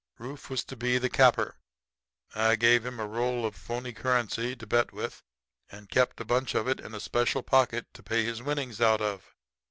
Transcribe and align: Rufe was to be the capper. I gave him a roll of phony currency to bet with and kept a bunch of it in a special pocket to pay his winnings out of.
Rufe 0.17 0.49
was 0.49 0.63
to 0.63 0.75
be 0.75 0.97
the 0.97 1.11
capper. 1.11 1.59
I 2.33 2.55
gave 2.55 2.87
him 2.87 2.99
a 2.99 3.05
roll 3.05 3.45
of 3.45 3.53
phony 3.55 3.93
currency 3.93 4.55
to 4.55 4.65
bet 4.65 4.91
with 4.91 5.21
and 5.71 5.91
kept 5.91 6.19
a 6.19 6.25
bunch 6.25 6.55
of 6.55 6.67
it 6.67 6.79
in 6.79 6.95
a 6.95 6.99
special 6.99 7.43
pocket 7.43 7.85
to 7.93 8.01
pay 8.01 8.25
his 8.25 8.41
winnings 8.41 8.81
out 8.81 9.01
of. 9.01 9.35